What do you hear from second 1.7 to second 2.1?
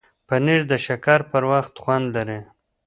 خوند